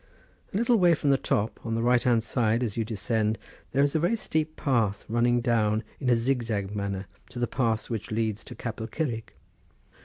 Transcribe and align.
A 0.51 0.57
little 0.57 0.77
way 0.77 0.95
from 0.95 1.11
the 1.11 1.17
top, 1.19 1.59
on 1.63 1.75
the 1.75 1.83
right 1.83 2.01
hand 2.01 2.23
side 2.23 2.63
as 2.63 2.75
you 2.75 2.83
descend, 2.83 3.37
there 3.71 3.83
is 3.83 3.93
a 3.93 3.99
very 3.99 4.15
steep 4.15 4.55
path 4.55 5.05
running 5.07 5.41
down 5.41 5.83
in 5.99 6.09
a 6.09 6.15
zigzag 6.15 6.75
manner 6.75 7.05
to 7.29 7.37
the 7.37 7.45
pass 7.45 7.87
which 7.87 8.09
leads 8.09 8.43
to 8.45 8.55
Capel 8.55 8.87
Curig. 8.87 9.31